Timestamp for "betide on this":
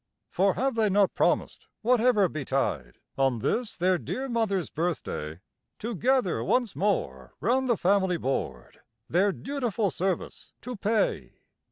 2.27-3.75